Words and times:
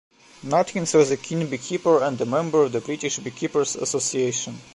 Nutkins 0.43 0.95
was 0.95 1.11
a 1.11 1.17
keen 1.17 1.47
beekeeper 1.47 2.01
and 2.01 2.19
a 2.19 2.25
member 2.25 2.63
of 2.63 2.71
the 2.71 2.81
British 2.81 3.19
Beekeepers' 3.19 3.75
Association. 3.75 4.59